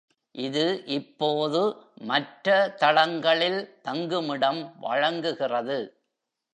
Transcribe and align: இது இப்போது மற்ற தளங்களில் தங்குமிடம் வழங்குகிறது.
இது 0.35 0.63
இப்போது 0.87 1.61
மற்ற 2.01 2.47
தளங்களில் 2.79 3.61
தங்குமிடம் 3.81 4.61
வழங்குகிறது. 4.79 5.79